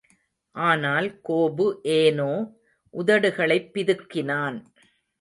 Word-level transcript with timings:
ஆனால், 0.55 1.21
கோபு 1.29 1.75
ஏனோ 1.83 2.29
உதடுகளைப் 2.93 3.71
பிதுக்கினான். 3.73 4.57